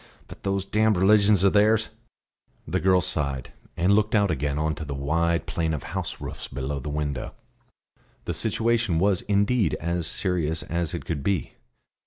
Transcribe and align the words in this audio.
But 0.27 0.41
those 0.41 0.65
damned 0.65 0.97
religions 0.97 1.43
of 1.43 1.53
theirs" 1.53 1.89
The 2.67 2.79
girl 2.79 3.01
sighed, 3.01 3.53
and 3.77 3.93
looked 3.93 4.15
out 4.15 4.31
again 4.31 4.57
on 4.57 4.73
to 4.73 4.83
the 4.83 4.95
wide 4.95 5.45
plain 5.45 5.75
of 5.75 5.83
house 5.83 6.19
roofs 6.19 6.47
below 6.47 6.79
the 6.79 6.89
window. 6.89 7.35
The 8.25 8.33
situation 8.33 8.97
was 8.97 9.21
indeed 9.21 9.75
as 9.75 10.07
serious 10.07 10.63
as 10.63 10.95
it 10.95 11.05
could 11.05 11.21
be. 11.23 11.53